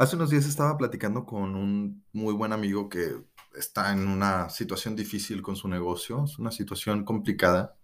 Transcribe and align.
Hace 0.00 0.14
unos 0.14 0.30
días 0.30 0.46
estaba 0.46 0.78
platicando 0.78 1.26
con 1.26 1.56
un 1.56 2.04
muy 2.12 2.32
buen 2.32 2.52
amigo 2.52 2.88
que 2.88 3.16
está 3.56 3.92
en 3.92 4.06
una 4.06 4.48
situación 4.48 4.94
difícil 4.94 5.42
con 5.42 5.56
su 5.56 5.66
negocio, 5.66 6.22
es 6.24 6.38
una 6.38 6.52
situación 6.52 7.04
complicada, 7.04 7.76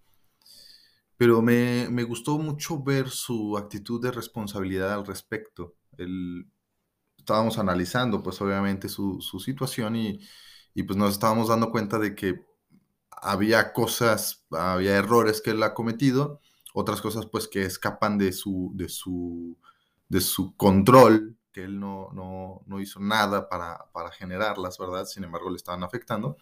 pero 1.17 1.43
me, 1.43 1.89
me 1.91 2.05
gustó 2.05 2.39
mucho 2.39 2.81
ver 2.81 3.09
su 3.09 3.59
actitud 3.59 4.01
de 4.01 4.13
responsabilidad 4.13 4.95
al 4.95 5.05
respecto. 5.05 5.75
Estábamos 7.19 7.59
analizando, 7.59 8.23
pues 8.23 8.41
obviamente, 8.41 8.89
su, 8.89 9.21
su 9.21 9.41
situación 9.41 9.97
y, 9.97 10.21
y 10.73 10.85
pues 10.85 10.97
nos 10.97 11.15
estábamos 11.15 11.49
dando 11.49 11.73
cuenta 11.73 11.99
de 11.99 12.15
que 12.15 12.45
había 13.11 13.73
cosas, 13.73 14.47
había 14.53 14.95
errores 14.95 15.43
que 15.43 15.51
él 15.51 15.65
ha 15.65 15.75
cometido, 15.75 16.41
otras 16.75 17.01
cosas 17.01 17.27
pues 17.27 17.49
que 17.49 17.65
escapan 17.65 18.19
de 18.19 18.33
su, 18.33 18.71
de 18.77 18.89
su, 18.89 19.59
de 20.09 20.21
su 20.21 20.55
control, 20.57 21.37
que 21.55 21.65
él 21.65 21.81
no, 21.81 22.11
no, 22.15 22.63
no 22.67 22.81
hizo 22.83 23.01
nada 23.01 23.49
para, 23.49 23.79
para 23.95 24.13
generarlas, 24.13 24.79
¿verdad? 24.79 25.07
Sin 25.07 25.25
embargo, 25.25 25.51
le 25.51 25.57
estaban 25.57 25.85
afectando. 25.85 26.37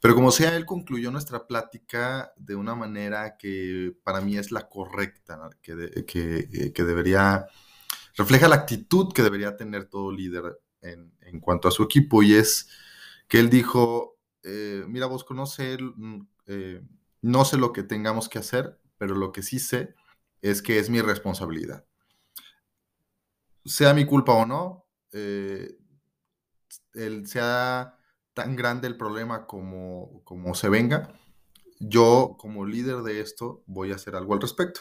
Pero 0.00 0.14
como 0.14 0.30
sea, 0.30 0.56
él 0.56 0.66
concluyó 0.66 1.10
nuestra 1.10 1.46
plática 1.46 2.32
de 2.36 2.56
una 2.56 2.74
manera 2.74 3.36
que 3.36 3.94
para 4.04 4.20
mí 4.20 4.36
es 4.36 4.50
la 4.52 4.68
correcta, 4.68 5.50
que, 5.62 5.74
de- 5.76 6.04
que, 6.06 6.48
eh, 6.52 6.72
que 6.72 6.84
debería, 6.84 7.46
refleja 8.16 8.48
la 8.48 8.56
actitud 8.56 9.12
que 9.14 9.22
debería 9.22 9.56
tener 9.56 9.86
todo 9.86 10.12
líder 10.12 10.60
en, 10.82 11.14
en 11.22 11.40
cuanto 11.40 11.68
a 11.68 11.72
su 11.72 11.82
equipo 11.84 12.22
y 12.22 12.34
es 12.34 12.68
que 13.28 13.40
él 13.40 13.50
dijo, 13.50 14.18
eh, 14.44 14.84
mira, 14.88 15.06
vos 15.06 15.24
conoces, 15.24 15.78
no 17.22 17.44
sé 17.44 17.56
lo 17.58 17.72
que 17.72 17.82
tengamos 17.82 18.28
que 18.28 18.38
hacer, 18.38 18.78
pero 18.98 19.14
lo 19.14 19.32
que 19.32 19.42
sí 19.42 19.58
sé 19.58 19.94
es 20.42 20.62
que 20.62 20.78
es 20.78 20.90
mi 20.90 21.00
responsabilidad. 21.00 21.84
Sea 23.64 23.94
mi 23.94 24.06
culpa 24.06 24.32
o 24.32 24.46
no, 24.46 24.86
eh, 25.12 25.76
el, 26.94 27.26
sea 27.26 27.98
tan 28.34 28.56
grande 28.56 28.88
el 28.88 28.96
problema 28.96 29.46
como, 29.46 30.22
como 30.24 30.54
se 30.54 30.68
venga, 30.68 31.12
yo 31.78 32.36
como 32.38 32.64
líder 32.64 33.02
de 33.02 33.20
esto 33.20 33.62
voy 33.66 33.92
a 33.92 33.96
hacer 33.96 34.16
algo 34.16 34.34
al 34.34 34.40
respecto. 34.40 34.80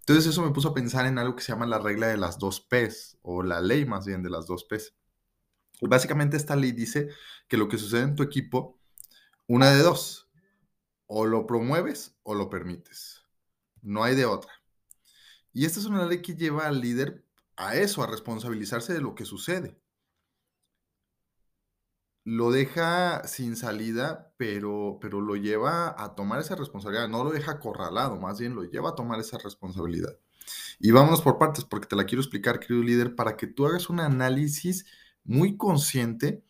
Entonces 0.00 0.26
eso 0.26 0.42
me 0.42 0.52
puso 0.52 0.68
a 0.68 0.74
pensar 0.74 1.06
en 1.06 1.18
algo 1.18 1.34
que 1.34 1.42
se 1.42 1.52
llama 1.52 1.66
la 1.66 1.80
regla 1.80 2.06
de 2.06 2.16
las 2.16 2.38
dos 2.38 2.60
P's, 2.60 3.18
o 3.22 3.42
la 3.42 3.60
ley 3.60 3.84
más 3.86 4.06
bien 4.06 4.22
de 4.22 4.30
las 4.30 4.46
dos 4.46 4.64
P's. 4.64 4.94
Básicamente 5.80 6.36
esta 6.36 6.56
ley 6.56 6.72
dice 6.72 7.08
que 7.48 7.56
lo 7.56 7.68
que 7.68 7.76
sucede 7.76 8.02
en 8.02 8.14
tu 8.14 8.22
equipo, 8.22 8.78
una 9.48 9.70
de 9.70 9.82
dos, 9.82 10.30
o 11.06 11.26
lo 11.26 11.46
promueves 11.46 12.16
o 12.22 12.34
lo 12.34 12.48
permites. 12.50 13.24
No 13.82 14.04
hay 14.04 14.14
de 14.14 14.26
otra. 14.26 14.52
Y 15.52 15.64
esta 15.64 15.80
es 15.80 15.86
una 15.86 16.06
ley 16.06 16.22
que 16.22 16.34
lleva 16.34 16.66
al 16.66 16.80
líder 16.80 17.25
a 17.56 17.76
eso, 17.76 18.02
a 18.02 18.06
responsabilizarse 18.06 18.92
de 18.92 19.00
lo 19.00 19.14
que 19.14 19.24
sucede. 19.24 19.78
Lo 22.24 22.50
deja 22.50 23.26
sin 23.28 23.56
salida, 23.56 24.34
pero, 24.36 24.98
pero 25.00 25.20
lo 25.20 25.36
lleva 25.36 25.94
a 26.02 26.14
tomar 26.16 26.40
esa 26.40 26.56
responsabilidad. 26.56 27.08
No 27.08 27.22
lo 27.22 27.30
deja 27.30 27.52
acorralado, 27.52 28.16
más 28.16 28.40
bien 28.40 28.54
lo 28.54 28.64
lleva 28.64 28.90
a 28.90 28.94
tomar 28.96 29.20
esa 29.20 29.38
responsabilidad. 29.38 30.18
Y 30.78 30.90
vámonos 30.90 31.22
por 31.22 31.38
partes, 31.38 31.64
porque 31.64 31.86
te 31.86 31.96
la 31.96 32.04
quiero 32.04 32.20
explicar, 32.22 32.60
querido 32.60 32.82
líder, 32.82 33.14
para 33.14 33.36
que 33.36 33.46
tú 33.46 33.66
hagas 33.66 33.88
un 33.90 34.00
análisis 34.00 34.86
muy 35.24 35.56
consciente 35.56 36.44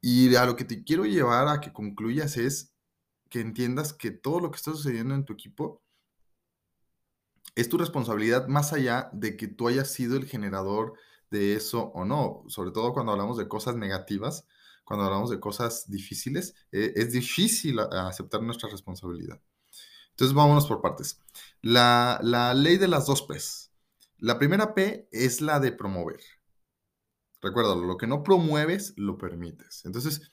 y 0.00 0.34
a 0.34 0.46
lo 0.46 0.56
que 0.56 0.64
te 0.64 0.82
quiero 0.84 1.04
llevar 1.04 1.48
a 1.48 1.60
que 1.60 1.72
concluyas 1.72 2.36
es 2.36 2.72
que 3.28 3.40
entiendas 3.40 3.92
que 3.92 4.10
todo 4.10 4.40
lo 4.40 4.50
que 4.50 4.56
está 4.56 4.72
sucediendo 4.72 5.14
en 5.14 5.24
tu 5.24 5.32
equipo 5.32 5.82
es 7.54 7.68
tu 7.68 7.78
responsabilidad 7.78 8.46
más 8.48 8.72
allá 8.72 9.10
de 9.12 9.36
que 9.36 9.48
tú 9.48 9.68
hayas 9.68 9.90
sido 9.90 10.16
el 10.16 10.26
generador 10.26 10.94
de 11.30 11.54
eso 11.54 11.90
o 11.94 12.04
no. 12.04 12.44
Sobre 12.48 12.70
todo 12.70 12.92
cuando 12.92 13.12
hablamos 13.12 13.36
de 13.36 13.48
cosas 13.48 13.76
negativas, 13.76 14.46
cuando 14.84 15.06
hablamos 15.06 15.30
de 15.30 15.40
cosas 15.40 15.90
difíciles, 15.90 16.54
eh, 16.72 16.92
es 16.96 17.12
difícil 17.12 17.78
aceptar 17.78 18.42
nuestra 18.42 18.68
responsabilidad. 18.68 19.40
Entonces 20.10 20.34
vámonos 20.34 20.66
por 20.66 20.80
partes. 20.80 21.20
La, 21.62 22.18
la 22.22 22.54
ley 22.54 22.76
de 22.76 22.88
las 22.88 23.06
dos 23.06 23.22
P's. 23.22 23.70
La 24.18 24.38
primera 24.38 24.74
P 24.74 25.08
es 25.12 25.40
la 25.40 25.60
de 25.60 25.72
promover. 25.72 26.20
Recuérdalo, 27.40 27.86
lo 27.86 27.96
que 27.96 28.06
no 28.06 28.22
promueves, 28.22 28.92
lo 28.96 29.16
permites. 29.16 29.84
Entonces, 29.86 30.30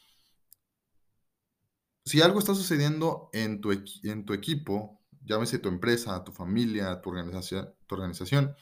si 2.03 2.21
algo 2.21 2.39
está 2.39 2.53
sucediendo 2.53 3.29
en 3.31 3.61
tu, 3.61 3.71
en 3.71 4.25
tu 4.25 4.33
equipo, 4.33 4.96
llámese 5.27 5.59
tu 5.59 5.69
empresa, 5.69 6.23
tu 6.23 6.31
familia, 6.31 7.01
tu 7.01 7.09
organización, 7.09 7.73
tu 7.85 7.95
organización, 7.95 8.55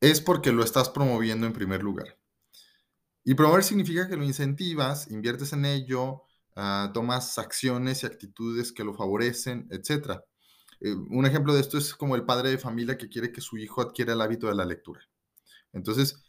es 0.00 0.20
porque 0.20 0.52
lo 0.52 0.62
estás 0.62 0.88
promoviendo 0.90 1.46
en 1.46 1.52
primer 1.52 1.82
lugar. 1.82 2.18
Y 3.24 3.34
promover 3.34 3.64
significa 3.64 4.08
que 4.08 4.16
lo 4.16 4.24
incentivas, 4.24 5.10
inviertes 5.10 5.52
en 5.52 5.64
ello, 5.64 6.22
ah, 6.54 6.90
tomas 6.94 7.38
acciones 7.38 8.02
y 8.02 8.06
actitudes 8.06 8.72
que 8.72 8.84
lo 8.84 8.94
favorecen, 8.94 9.68
etc. 9.70 10.20
un 11.10 11.26
ejemplo 11.26 11.54
de 11.54 11.60
esto 11.60 11.78
es 11.78 11.94
como 11.94 12.16
el 12.16 12.24
padre 12.26 12.50
de 12.50 12.58
familia 12.58 12.98
que 12.98 13.08
quiere 13.08 13.32
que 13.32 13.40
su 13.40 13.56
hijo 13.56 13.80
adquiera 13.80 14.12
el 14.12 14.20
hábito 14.20 14.46
de 14.46 14.54
la 14.54 14.64
lectura. 14.64 15.00
Entonces, 15.72 16.22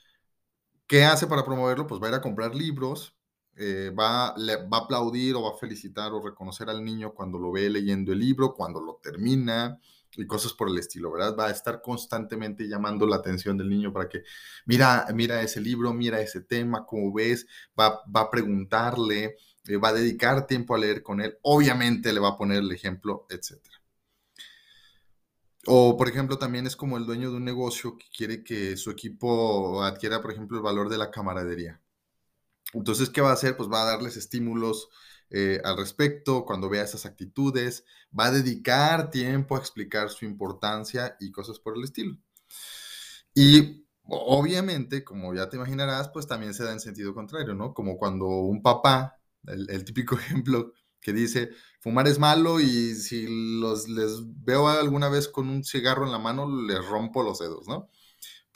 ¿qué 0.88 1.04
hace 1.04 1.28
para 1.28 1.46
promoverlo? 1.46 1.88
Pues 1.88 2.02
va 2.02 2.08
a 2.08 2.10
ir 2.12 2.16
a 2.16 2.22
comprar 2.22 2.56
libros, 2.56 3.17
eh, 3.58 3.92
va, 3.98 4.36
va 4.36 4.78
a 4.78 4.82
aplaudir 4.82 5.36
o 5.36 5.44
va 5.44 5.50
a 5.50 5.58
felicitar 5.58 6.14
o 6.14 6.24
reconocer 6.24 6.70
al 6.70 6.84
niño 6.84 7.14
cuando 7.14 7.40
lo 7.40 7.52
ve 7.52 7.70
leyendo 7.70 8.14
el 8.14 8.20
libro, 8.20 8.54
cuando 8.54 8.80
lo 8.80 9.00
termina 9.02 9.80
y 10.16 10.26
cosas 10.26 10.54
por 10.54 10.70
el 10.70 10.78
estilo, 10.78 11.12
¿verdad? 11.12 11.36
Va 11.38 11.48
a 11.48 11.52
estar 11.52 11.82
constantemente 11.82 12.68
llamando 12.68 13.06
la 13.06 13.18
atención 13.18 13.58
del 13.58 13.70
niño 13.70 13.94
para 13.94 14.10
que, 14.10 14.24
mira, 14.66 15.06
mira 15.14 15.42
ese 15.42 15.62
libro, 15.62 15.94
mira 15.94 16.22
ese 16.22 16.42
tema, 16.42 16.86
¿cómo 16.86 17.14
ves? 17.14 17.46
Va, 17.80 18.02
va 18.16 18.22
a 18.22 18.30
preguntarle, 18.32 19.36
eh, 19.68 19.78
va 19.78 19.90
a 19.90 19.94
dedicar 19.94 20.48
tiempo 20.48 20.76
a 20.76 20.80
leer 20.80 21.04
con 21.04 21.22
él, 21.22 21.38
obviamente 21.44 22.14
le 22.14 22.20
va 22.20 22.30
a 22.30 22.38
poner 22.38 22.60
el 22.60 22.72
ejemplo, 22.72 23.28
etcétera. 23.30 23.78
O, 25.70 25.98
por 25.98 26.08
ejemplo, 26.08 26.38
también 26.38 26.66
es 26.66 26.76
como 26.76 26.98
el 26.98 27.06
dueño 27.06 27.30
de 27.30 27.38
un 27.38 27.46
negocio 27.46 27.98
que 27.98 28.06
quiere 28.16 28.44
que 28.44 28.78
su 28.78 28.90
equipo 28.90 29.84
adquiera, 29.84 30.22
por 30.22 30.32
ejemplo, 30.32 30.58
el 30.58 30.64
valor 30.64 30.90
de 30.90 30.98
la 30.98 31.12
camaradería. 31.12 31.82
Entonces, 32.74 33.10
¿qué 33.10 33.22
va 33.22 33.30
a 33.32 33.34
hacer? 33.34 33.58
Pues 33.58 33.70
va 33.70 33.82
a 33.84 33.86
darles 33.86 34.18
estímulos 34.18 34.90
eh, 35.30 35.62
al 35.64 35.78
respecto 35.78 36.46
cuando 36.46 36.70
vea 36.70 36.84
esas 36.84 37.06
actitudes, 37.06 37.86
va 38.18 38.26
a 38.28 38.32
dedicar 38.32 39.10
tiempo 39.12 39.56
a 39.56 39.60
explicar 39.60 40.10
su 40.10 40.26
importancia 40.26 41.16
y 41.20 41.32
cosas 41.32 41.60
por 41.60 41.78
el 41.78 41.84
estilo. 41.84 42.18
Y 43.34 43.86
obviamente, 44.04 45.04
como 45.04 45.34
ya 45.34 45.50
te 45.50 45.58
imaginarás, 45.58 46.10
pues 46.10 46.28
también 46.28 46.54
se 46.54 46.64
da 46.64 46.72
en 46.72 46.80
sentido 46.80 47.14
contrario, 47.14 47.54
¿no? 47.54 47.74
Como 47.74 47.98
cuando 47.98 48.26
un 48.28 48.62
papá, 48.62 49.20
el, 49.46 49.70
el 49.70 49.86
típico 49.86 50.16
ejemplo 50.20 50.74
que 51.00 51.14
dice, 51.14 51.52
fumar 51.80 52.08
es 52.08 52.20
malo 52.20 52.60
y 52.60 52.96
si 52.96 53.28
los, 53.60 53.88
les 53.88 54.12
veo 54.44 54.68
alguna 54.68 55.10
vez 55.10 55.28
con 55.28 55.50
un 55.50 55.64
cigarro 55.64 56.06
en 56.06 56.12
la 56.12 56.20
mano, 56.20 56.50
les 56.64 56.86
rompo 56.86 57.24
los 57.24 57.40
dedos, 57.40 57.68
¿no? 57.68 57.90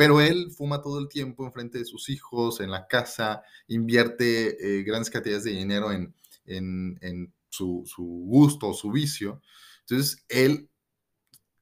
Pero 0.01 0.19
él 0.19 0.49
fuma 0.49 0.81
todo 0.81 0.97
el 0.97 1.07
tiempo 1.07 1.45
enfrente 1.45 1.77
de 1.77 1.85
sus 1.85 2.09
hijos, 2.09 2.59
en 2.59 2.71
la 2.71 2.87
casa, 2.87 3.43
invierte 3.67 4.79
eh, 4.79 4.81
grandes 4.81 5.11
cantidades 5.11 5.43
de 5.43 5.51
dinero 5.51 5.91
en, 5.91 6.15
en, 6.47 7.31
su, 7.49 7.83
su, 7.85 8.01
gusto 8.03 8.69
o 8.69 8.73
su 8.73 8.89
vicio. 8.89 9.43
Entonces, 9.81 10.25
él, 10.27 10.71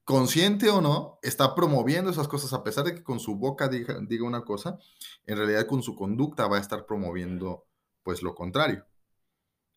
consciente 0.05 0.69
o 0.69 0.79
no, 0.79 1.19
está 1.21 1.53
promoviendo 1.53 2.11
esas 2.11 2.29
cosas, 2.29 2.53
a 2.53 2.63
pesar 2.63 2.85
de 2.85 2.95
que 2.95 3.03
con 3.03 3.19
su 3.19 3.35
boca 3.35 3.67
diga, 3.67 3.99
diga 4.07 4.23
una 4.23 4.45
cosa, 4.45 4.79
en 5.25 5.35
realidad 5.35 5.67
con 5.67 5.83
su 5.83 5.93
conducta 5.93 6.47
va 6.47 6.59
a 6.59 6.61
estar 6.61 6.85
promoviendo 6.85 7.67
pues 8.03 8.23
lo 8.23 8.35
contrario. 8.35 8.85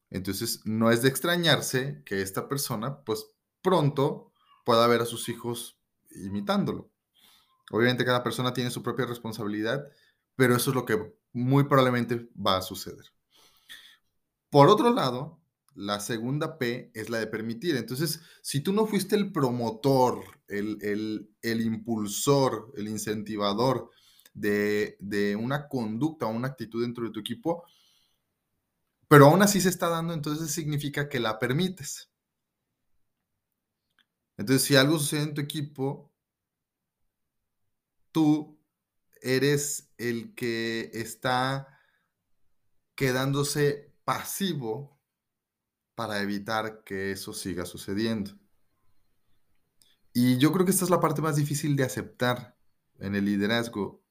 Entonces, 0.09 0.61
no 0.65 0.93
es 0.93 1.03
de 1.03 1.09
extrañarse 1.09 2.05
que 2.07 2.23
esta 2.23 2.49
persona, 2.49 3.03
pues 3.03 3.27
pronto 3.61 4.31
pueda 4.65 4.87
ver 4.87 5.01
a 5.01 5.07
sus 5.07 5.29
hijos 5.29 5.81
imitándolo. 6.13 6.92
Obviamente 7.71 8.05
cada 8.05 8.23
persona 8.23 8.53
tiene 8.53 8.71
su 8.71 8.83
propia 8.83 9.07
responsabilidad, 9.07 9.87
pero 10.37 10.57
eso 10.57 10.71
es 10.71 10.77
lo 10.77 10.85
que 10.85 11.15
muy 11.33 11.65
probablemente 11.65 12.29
va 12.35 12.59
a 12.59 12.63
suceder. 12.63 13.05
Por 14.51 14.69
otro 14.69 14.93
lado, 14.93 15.41
la 15.75 16.01
segunda 16.01 16.59
P 16.59 16.91
es 16.95 17.09
la 17.09 17.19
de 17.19 17.27
permitir. 17.27 17.77
Entonces, 17.77 18.21
si 18.43 18.61
tú 18.61 18.73
no 18.73 18.87
fuiste 18.87 19.17
el 19.17 19.33
promotor, 19.33 20.23
el, 20.49 20.79
el, 20.83 21.31
el 21.41 21.61
impulsor, 21.63 22.73
el 22.77 22.89
incentivador 22.89 23.91
de, 24.35 24.97
de, 25.01 25.37
una 25.37 25.69
conducta 25.69 26.27
o 26.27 26.31
una 26.31 26.49
actitud 26.49 26.83
dentro 26.83 27.05
de 27.05 27.11
tu 27.11 27.21
equipo, 27.21 27.65
pero 29.09 29.27
aún 29.27 29.43
así 29.43 29.61
se 29.61 29.69
está 29.69 29.89
dando, 29.89 30.15
entonces 30.15 30.51
significa 30.51 31.09
que 31.09 31.21
la 31.21 31.39
permites. 31.39 32.11
Entonces, 34.37 34.67
si 34.67 34.77
algo 34.77 34.99
sucede 34.99 35.23
en 35.23 35.35
tu 35.35 35.41
equipo, 35.41 36.12
tú 38.13 38.59
eres 39.21 39.93
el 39.99 40.35
que 40.35 40.91
está 40.95 41.79
quedándose 42.95 43.93
pasivo 44.05 45.01
para 45.95 46.21
evitar 46.21 46.85
que 46.85 47.13
eso 47.13 47.33
siga 47.33 47.65
sucediendo. 47.65 48.33
Y 50.13 50.39
yo 50.39 50.53
creo 50.53 50.65
que 50.65 50.73
esta 50.73 50.85
es 50.85 50.91
la 50.91 51.01
parte 51.01 51.23
más 51.23 51.37
difícil 51.37 51.77
de 51.77 51.85
aceptar 51.85 52.57
en 52.99 53.15
el 53.15 53.25
liderazgo. 53.25 54.03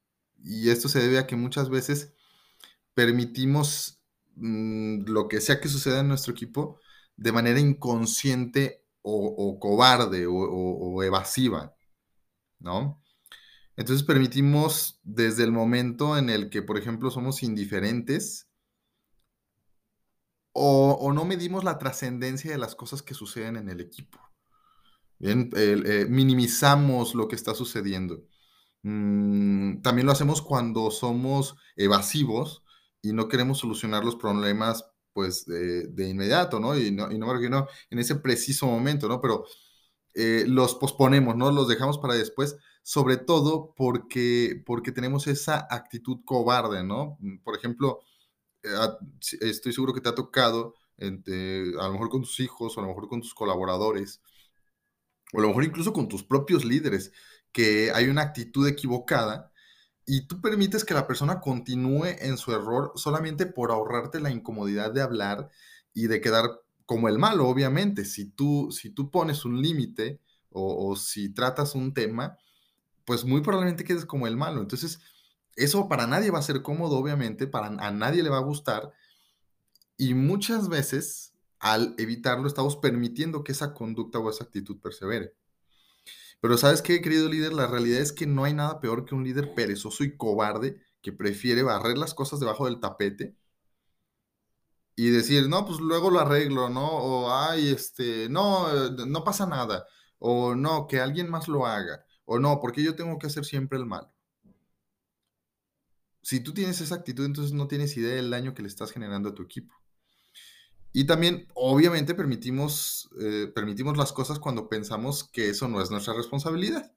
Y 0.43 0.69
esto 0.69 0.89
se 0.89 0.99
debe 0.99 1.19
a 1.19 1.27
que 1.27 1.35
muchas 1.35 1.69
veces 1.69 2.13
permitimos 2.93 4.01
mm, 4.35 5.03
lo 5.05 5.27
que 5.27 5.41
sea 5.41 5.59
que 5.59 5.69
suceda 5.69 5.99
en 5.99 6.07
nuestro 6.07 6.33
equipo 6.33 6.79
de 7.15 7.31
manera 7.31 7.59
inconsciente 7.59 8.85
o, 9.03 9.59
cobarde 9.59 10.25
o, 10.27 11.03
evasiva, 11.03 11.75
¿no? 12.59 13.01
Entonces 13.77 14.03
permitimos 14.05 14.99
desde 15.03 15.43
el 15.43 15.51
momento 15.51 16.17
en 16.17 16.29
el 16.29 16.49
que, 16.49 16.61
por 16.61 16.77
ejemplo, 16.77 17.09
somos 17.09 17.43
indiferentes 17.43 18.47
o, 20.53 21.11
no 21.13 21.25
medimos 21.25 21.63
la 21.63 21.77
trascendencia 21.77 22.51
de 22.51 22.57
las 22.57 22.75
cosas 22.75 23.01
que 23.01 23.13
suceden 23.13 23.55
en 23.55 23.69
el 23.69 23.79
equipo. 23.79 24.19
Eh, 25.19 26.05
minimizamos 26.09 27.15
lo 27.15 27.27
que 27.27 27.35
está 27.35 27.55
sucediendo. 27.55 28.25
Mm, 28.83 29.81
también 29.81 30.07
lo 30.07 30.11
hacemos 30.11 30.41
cuando 30.41 30.91
somos 30.91 31.55
evasivos 31.75 32.63
y 33.01 33.13
no 33.13 33.27
queremos 33.27 33.59
solucionar 33.59 34.03
los 34.03 34.15
problemas 34.15 34.85
pues 35.13 35.45
de, 35.45 36.09
inmediato, 36.09 36.59
¿no? 36.59 36.77
Y 36.77 36.91
no, 36.91 37.11
y 37.11 37.17
no 37.17 37.33
no, 37.49 37.67
en 37.89 37.99
ese 37.99 38.15
preciso 38.15 38.67
momento, 38.67 39.07
¿no? 39.07 39.21
Pero 39.21 39.45
eh, 40.13 40.45
los 40.47 40.75
posponemos, 40.75 41.35
¿no? 41.35 41.51
Los 41.51 41.67
dejamos 41.67 41.97
para 41.97 42.13
después, 42.15 42.57
sobre 42.83 43.17
todo 43.17 43.73
porque, 43.75 44.61
porque 44.65 44.91
tenemos 44.91 45.27
esa 45.27 45.67
actitud 45.69 46.19
cobarde, 46.25 46.83
¿no? 46.83 47.17
Mm, 47.19 47.39
por 47.39 47.55
ejemplo, 47.55 48.01
eh, 48.63 48.69
estoy 49.41 49.73
seguro 49.73 49.93
que 49.93 50.01
te 50.01 50.09
ha 50.09 50.15
tocado, 50.15 50.75
a 50.99 51.05
lo 51.05 51.91
mejor 51.93 52.09
con 52.09 52.21
tus 52.21 52.39
hijos, 52.39 52.77
o 52.77 52.79
a 52.79 52.83
lo 52.83 52.89
mejor 52.89 53.07
con 53.09 53.21
tus 53.21 53.33
colaboradores, 53.33 54.21
o 55.33 55.39
a 55.39 55.41
lo 55.41 55.47
mejor 55.49 55.63
incluso 55.63 55.93
con 55.93 56.07
tus 56.07 56.23
propios 56.23 56.65
líderes, 56.65 57.11
que 57.51 57.91
hay 57.91 58.07
una 58.07 58.21
actitud 58.21 58.67
equivocada 58.67 59.51
y 60.05 60.27
tú 60.27 60.41
permites 60.41 60.83
que 60.83 60.93
la 60.93 61.07
persona 61.07 61.39
continúe 61.39 62.05
en 62.19 62.37
su 62.37 62.51
error 62.51 62.91
solamente 62.95 63.45
por 63.45 63.71
ahorrarte 63.71 64.19
la 64.19 64.31
incomodidad 64.31 64.91
de 64.91 65.01
hablar 65.01 65.49
y 65.93 66.07
de 66.07 66.21
quedar 66.21 66.49
como 66.85 67.07
el 67.07 67.19
malo, 67.19 67.47
obviamente. 67.47 68.05
Si 68.05 68.25
tú, 68.25 68.71
si 68.71 68.89
tú 68.89 69.11
pones 69.11 69.45
un 69.45 69.61
límite 69.61 70.19
o, 70.49 70.95
si 70.97 71.33
tratas 71.33 71.75
un 71.75 71.93
tema, 71.93 72.37
pues 73.05 73.25
muy 73.25 73.41
probablemente 73.41 73.83
quedes 73.83 74.05
como 74.05 74.27
el 74.27 74.37
malo. 74.37 74.61
Entonces, 74.61 74.99
eso 75.55 75.87
para 75.87 76.07
nadie 76.07 76.31
va 76.31 76.39
a 76.39 76.43
ser 76.43 76.61
cómodo, 76.61 76.97
obviamente, 76.97 77.47
para 77.47 77.67
a 77.67 77.91
nadie 77.91 78.23
le 78.23 78.29
va 78.29 78.37
a 78.37 78.41
gustar. 78.41 78.93
Y 79.97 80.13
muchas 80.13 80.69
veces, 80.69 81.33
al 81.59 81.95
evitarlo, 81.97 82.47
estamos 82.47 82.77
permitiendo 82.77 83.43
que 83.43 83.51
esa 83.51 83.73
conducta 83.73 84.19
o 84.19 84.29
esa 84.29 84.45
actitud 84.45 84.79
persevere. 84.79 85.35
Pero 86.41 86.57
¿sabes 86.57 86.81
qué, 86.81 87.01
querido 87.01 87.29
líder? 87.29 87.53
La 87.53 87.67
realidad 87.67 88.01
es 88.01 88.11
que 88.13 88.25
no 88.25 88.43
hay 88.45 88.53
nada 88.53 88.79
peor 88.79 89.05
que 89.05 89.15
un 89.15 89.23
líder 89.23 89.53
perezoso 89.53 90.03
y 90.03 90.17
cobarde 90.17 90.81
que 91.01 91.11
prefiere 91.11 91.63
barrer 91.63 91.97
las 91.97 92.13
cosas 92.13 92.39
debajo 92.39 92.65
del 92.65 92.79
tapete 92.79 93.35
y 94.95 95.09
decir, 95.09 95.49
no, 95.49 95.65
pues 95.65 95.79
luego 95.79 96.09
lo 96.09 96.19
arreglo, 96.19 96.69
¿no? 96.69 96.87
O, 96.87 97.31
ay, 97.33 97.69
este, 97.69 98.29
no, 98.29 98.69
eh, 98.69 98.91
no 99.07 99.23
pasa 99.23 99.45
nada. 99.45 99.85
O 100.19 100.55
no, 100.55 100.87
que 100.87 100.99
alguien 100.99 101.29
más 101.29 101.47
lo 101.47 101.65
haga. 101.65 102.05
O 102.25 102.39
no, 102.39 102.59
porque 102.59 102.83
yo 102.83 102.95
tengo 102.95 103.17
que 103.19 103.27
hacer 103.27 103.45
siempre 103.45 103.77
el 103.77 103.85
mal. 103.85 104.11
Si 106.23 106.39
tú 106.39 106.53
tienes 106.53 106.81
esa 106.81 106.95
actitud, 106.95 107.25
entonces 107.25 107.53
no 107.53 107.67
tienes 107.67 107.97
idea 107.97 108.15
del 108.15 108.29
daño 108.29 108.53
que 108.53 108.61
le 108.61 108.67
estás 108.67 108.91
generando 108.91 109.29
a 109.29 109.35
tu 109.35 109.43
equipo. 109.43 109.73
Y 110.93 111.05
también, 111.05 111.47
obviamente, 111.55 112.13
permitimos, 112.13 113.09
eh, 113.19 113.51
permitimos 113.53 113.97
las 113.97 114.11
cosas 114.11 114.39
cuando 114.39 114.67
pensamos 114.67 115.23
que 115.23 115.49
eso 115.49 115.67
no 115.67 115.81
es 115.81 115.89
nuestra 115.89 116.13
responsabilidad. 116.13 116.93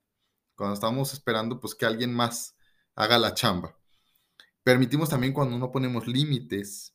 Cuando 0.57 0.75
estamos 0.75 1.13
esperando, 1.13 1.61
pues, 1.61 1.75
que 1.75 1.87
alguien 1.87 2.13
más 2.13 2.57
haga 2.97 3.19
la 3.19 3.35
chamba. 3.35 3.79
Permitimos 4.65 5.11
también 5.11 5.33
cuando 5.33 5.59
no 5.59 5.71
ponemos 5.71 6.07
límites. 6.07 6.95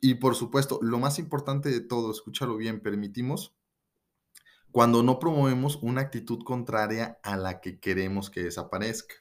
Y, 0.00 0.14
por 0.14 0.34
supuesto, 0.34 0.80
lo 0.82 0.98
más 0.98 1.18
importante 1.18 1.70
de 1.70 1.80
todo, 1.80 2.10
escúchalo 2.10 2.56
bien, 2.56 2.80
permitimos 2.80 3.54
cuando 4.72 5.02
no 5.02 5.18
promovemos 5.18 5.76
una 5.82 6.02
actitud 6.02 6.42
contraria 6.44 7.18
a 7.22 7.36
la 7.36 7.60
que 7.60 7.78
queremos 7.80 8.30
que 8.30 8.44
desaparezca. 8.44 9.14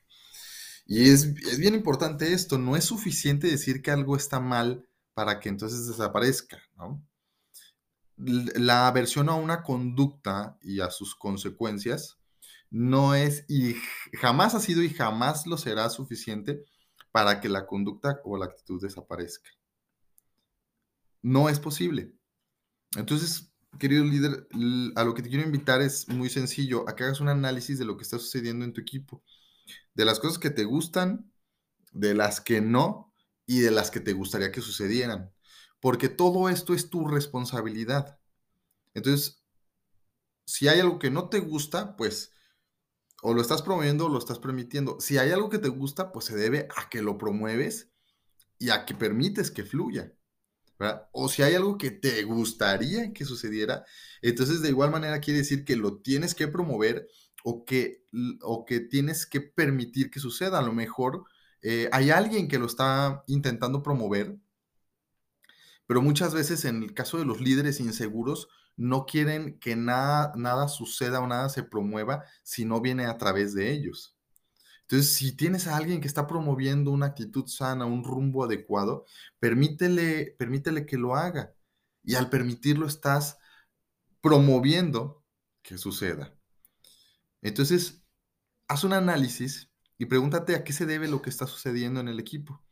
Y 0.86 1.10
es, 1.10 1.34
bien 1.58 1.76
importante 1.76 2.34
esto, 2.34 2.58
no 2.58 2.76
es 2.76 2.86
suficiente 2.86 3.48
decir 3.48 3.82
que 3.82 3.92
algo 3.92 4.16
está 4.16 4.40
mal 4.40 4.88
para 5.14 5.40
que 5.40 5.50
entonces 5.50 5.88
desaparezca, 5.88 6.58
la 8.18 8.88
aversión 8.88 9.30
a 9.30 9.36
una 9.36 9.64
conducta 9.64 10.58
y 10.62 10.82
a 10.82 10.90
sus 10.90 11.16
consecuencias 11.16 12.18
no 12.70 13.16
es 13.16 13.46
y 13.48 13.76
jamás 14.20 14.56
ha 14.56 14.60
sido 14.60 14.84
y 14.84 14.90
jamás 14.90 15.48
lo 15.48 15.58
será 15.58 15.90
suficiente 15.90 16.64
para 17.12 17.40
que 17.40 17.50
la 17.50 17.66
conducta 17.66 18.20
o 18.24 18.38
la 18.38 18.46
actitud 18.46 18.82
desaparezca. 18.82 19.50
No 21.22 21.50
es 21.50 21.60
posible. 21.60 22.14
Entonces, 22.96 23.49
querido 23.78 24.04
líder, 24.04 24.48
a 24.96 25.04
lo 25.04 25.14
que 25.14 25.22
te 25.22 25.30
quiero 25.30 25.46
invitar 25.46 25.82
es 25.82 26.08
muy 26.10 26.30
sencillo, 26.30 26.88
a 26.90 26.96
que 26.96 27.04
hagas 27.04 27.20
un 27.20 27.30
análisis 27.30 27.78
de 27.78 27.86
lo 27.86 27.98
que 27.98 28.04
está 28.04 28.18
sucediendo 28.18 28.66
en 28.66 28.74
tu 28.74 28.82
equipo, 28.82 29.24
de 29.94 30.06
las 30.06 30.20
cosas 30.20 30.40
que 30.40 30.50
te 30.50 30.64
gustan, 30.64 31.32
de 31.92 32.14
las 32.14 32.42
que 32.42 32.62
no 32.62 33.14
y 33.46 33.60
de 33.60 33.72
las 33.72 33.92
que 33.92 34.00
te 34.00 34.14
gustaría 34.14 34.52
que 34.52 34.62
sucedieran 34.62 35.32
porque 35.80 36.10
todo 36.10 36.50
esto 36.50 36.74
es 36.74 36.90
tu 36.90 37.08
responsabilidad. 37.08 38.20
Entonces, 38.94 39.44
si 40.46 40.68
hay 40.68 40.80
algo 40.80 41.00
que 41.00 41.12
no 41.12 41.30
te 41.30 41.40
gusta, 41.40 41.96
pues 41.96 42.34
o 43.22 43.34
lo 43.34 43.42
estás 43.42 43.62
promoviendo 43.62 44.06
o 44.06 44.10
lo 44.10 44.18
estás 44.18 44.40
permitiendo. 44.40 45.00
Si 45.00 45.18
hay 45.18 45.32
algo 45.32 45.50
que 45.50 45.60
te 45.60 45.68
gusta, 45.68 46.12
pues 46.12 46.26
se 46.26 46.36
debe 46.36 46.68
a 46.76 46.90
que 46.90 47.02
lo 47.02 47.18
promueves 47.18 47.92
y 48.58 48.70
a 48.70 48.86
que 48.86 48.94
permites 48.94 49.52
que 49.52 49.64
fluya. 49.64 50.14
O 51.12 51.28
si 51.30 51.44
hay 51.44 51.56
algo 51.56 51.78
que 51.78 51.92
te 51.92 52.24
gustaría 52.24 53.12
que 53.14 53.26
sucediera, 53.26 53.86
entonces 54.22 54.62
de 54.62 54.70
igual 54.70 54.92
manera 54.92 55.20
quiere 55.20 55.40
decir 55.40 55.66
que 55.66 55.76
lo 55.76 55.98
tienes 55.98 56.36
que 56.36 56.48
promover 56.48 57.08
o 57.44 57.66
que, 57.66 58.06
o 58.42 58.66
que 58.66 58.80
tienes 58.80 59.26
que 59.26 59.42
permitir 59.42 60.10
que 60.10 60.20
suceda. 60.20 60.60
A 60.60 60.62
lo 60.62 60.74
mejor 60.74 61.26
eh, 61.62 61.90
hay 61.92 62.12
alguien 62.12 62.48
que 62.48 62.60
lo 62.60 62.66
está 62.66 63.24
intentando 63.28 63.84
promover 63.84 64.38
pero 65.90 66.04
muchas 66.04 66.36
veces 66.36 66.66
en 66.66 66.84
el 66.84 66.94
caso 66.94 67.18
de 67.18 67.26
los 67.26 67.42
líderes 67.42 67.80
inseguros, 67.80 68.48
no 68.78 69.08
quieren 69.08 69.58
que 69.58 69.76
nada, 69.76 70.32
nada 70.36 70.68
suceda 70.68 71.20
o 71.20 71.26
nada 71.26 71.50
se 71.50 71.64
promueva 71.64 72.26
si 72.44 72.64
no 72.64 72.80
viene 72.80 73.08
a 73.08 73.18
través 73.18 73.56
de 73.56 73.72
ellos. 73.72 74.16
Entonces, 74.90 75.14
si 75.14 75.34
tienes 75.34 75.68
a 75.68 75.78
alguien 75.78 76.02
que 76.02 76.08
está 76.08 76.26
promoviendo 76.26 76.90
una 76.90 77.06
actitud 77.06 77.46
sana, 77.46 77.86
un 77.86 78.04
rumbo 78.04 78.44
adecuado, 78.44 79.06
permítele, 79.38 80.36
permítele 80.40 80.88
que 80.88 80.98
lo 80.98 81.16
haga. 81.16 81.54
Y 82.04 82.16
al 82.16 82.32
permitirlo, 82.32 82.88
estás 82.88 83.38
promoviendo 84.20 85.24
que 85.62 85.78
suceda. 85.78 86.36
Entonces, 87.44 88.02
haz 88.68 88.84
un 88.84 88.94
análisis 88.94 89.70
y 90.00 90.08
pregúntate 90.08 90.56
a 90.56 90.64
qué 90.64 90.74
se 90.74 90.88
debe 90.88 91.08
lo 91.08 91.22
que 91.22 91.30
está 91.30 91.46
sucediendo 91.46 92.00
en 92.00 92.08
el 92.08 92.20
equipo. 92.20 92.64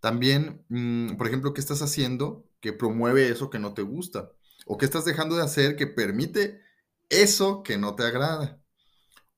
También, 0.00 0.64
mm, 0.70 1.16
por 1.16 1.26
ejemplo, 1.26 1.52
¿qué 1.52 1.60
estás 1.60 1.82
haciendo 1.82 2.48
que 2.60 2.72
promueve 2.72 3.28
eso 3.28 3.50
que 3.50 3.58
no 3.58 3.74
te 3.74 3.82
gusta? 3.82 4.32
¿O 4.64 4.78
qué 4.78 4.86
estás 4.86 5.04
dejando 5.04 5.36
de 5.36 5.42
hacer 5.42 5.76
que 5.76 5.86
permite 5.86 6.62
eso 7.10 7.62
que 7.62 7.76
no 7.76 7.96
te 7.96 8.04
agrada? 8.04 8.63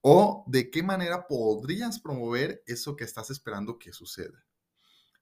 ¿O 0.08 0.44
de 0.46 0.70
qué 0.70 0.84
manera 0.84 1.26
podrías 1.26 1.98
promover 1.98 2.62
eso 2.68 2.94
que 2.94 3.02
estás 3.02 3.28
esperando 3.28 3.76
que 3.76 3.92
suceda? 3.92 4.46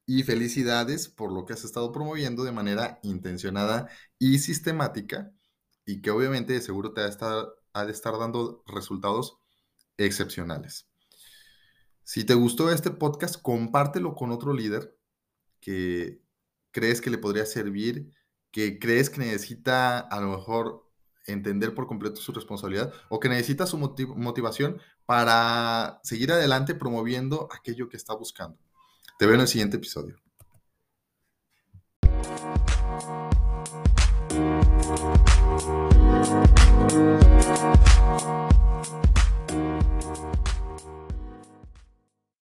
Y 0.04 0.24
felicidades 0.24 1.08
por 1.08 1.32
lo 1.32 1.46
que 1.46 1.54
has 1.54 1.64
estado 1.64 1.90
promoviendo 1.90 2.44
de 2.44 2.52
manera 2.52 3.00
intencionada 3.02 3.88
y 4.18 4.40
sistemática 4.40 5.32
y 5.86 6.02
que 6.02 6.10
obviamente 6.10 6.52
de 6.52 6.60
seguro 6.60 6.92
te 6.92 7.00
ha 7.00 7.04
de 7.04 7.10
estar, 7.10 7.46
ha 7.72 7.86
de 7.86 7.92
estar 7.92 8.18
dando 8.18 8.62
resultados 8.66 9.38
excepcionales. 9.96 10.86
Si 12.02 12.24
te 12.24 12.34
gustó 12.34 12.70
este 12.70 12.90
podcast, 12.90 13.40
compártelo 13.40 14.14
con 14.14 14.32
otro 14.32 14.52
líder 14.52 14.98
que 15.60 16.20
crees 16.72 17.00
que 17.00 17.08
le 17.08 17.16
podría 17.16 17.46
servir, 17.46 18.12
que 18.50 18.78
crees 18.78 19.08
que 19.08 19.20
necesita 19.20 19.98
a 19.98 20.20
lo 20.20 20.36
mejor 20.36 20.83
entender 21.26 21.74
por 21.74 21.86
completo 21.86 22.16
su 22.16 22.32
responsabilidad 22.32 22.92
o 23.08 23.20
que 23.20 23.28
necesita 23.28 23.66
su 23.66 23.78
motivación 23.78 24.80
para 25.06 26.00
seguir 26.02 26.32
adelante 26.32 26.74
promoviendo 26.74 27.48
aquello 27.52 27.88
que 27.88 27.96
está 27.96 28.14
buscando. 28.14 28.58
Te 29.18 29.26
veo 29.26 29.34
en 29.34 29.42
el 29.42 29.48
siguiente 29.48 29.76
episodio. 29.76 30.16